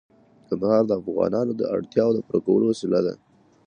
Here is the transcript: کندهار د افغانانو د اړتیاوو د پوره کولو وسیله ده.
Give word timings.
کندهار 0.47 0.83
د 0.87 0.91
افغانانو 1.01 1.51
د 1.55 1.61
اړتیاوو 1.75 2.15
د 2.15 2.19
پوره 2.27 2.39
کولو 2.45 2.65
وسیله 2.71 2.99
ده. 3.05 3.13